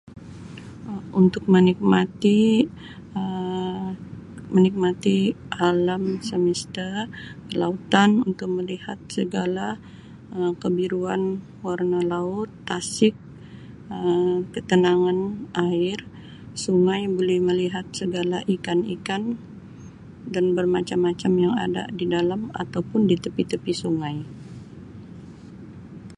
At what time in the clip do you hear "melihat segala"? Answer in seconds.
8.57-9.67, 17.49-18.37